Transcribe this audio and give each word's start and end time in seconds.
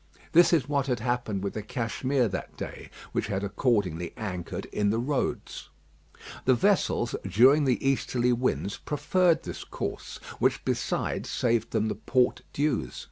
This 0.31 0.51
is 0.51 0.67
what 0.67 0.87
had 0.87 0.99
happened 0.99 1.43
with 1.43 1.53
the 1.53 1.61
Cashmere 1.61 2.27
that 2.29 2.57
day, 2.57 2.89
which 3.11 3.27
had 3.27 3.43
accordingly 3.43 4.13
anchored 4.17 4.65
in 4.73 4.89
the 4.89 4.97
roads. 4.97 5.69
The 6.45 6.55
vessels, 6.55 7.13
during 7.23 7.65
the 7.65 7.87
easterly 7.87 8.33
winds, 8.33 8.77
preferred 8.77 9.43
this 9.43 9.63
course, 9.63 10.17
which 10.39 10.65
besides 10.65 11.29
saved 11.29 11.69
them 11.69 11.87
the 11.87 11.93
port 11.93 12.41
dues. 12.51 12.99